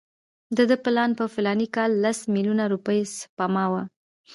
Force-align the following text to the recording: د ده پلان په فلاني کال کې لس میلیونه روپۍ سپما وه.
د 0.57 0.59
ده 0.69 0.75
پلان 0.83 1.11
په 1.19 1.25
فلاني 1.33 1.67
کال 1.75 1.91
کې 1.93 1.99
لس 2.03 2.19
میلیونه 2.33 2.63
روپۍ 2.73 2.99
سپما 3.19 3.65
وه. 3.71 3.83